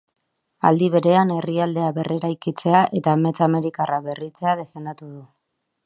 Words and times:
Aldi 0.69 0.85
berean, 0.95 1.33
herrialdea 1.35 1.91
berreraikitzea 1.99 2.81
eta 3.01 3.15
amets 3.19 3.37
amerikarra 3.49 4.01
berritzea 4.11 4.57
defendatu 4.65 5.13
du. 5.17 5.25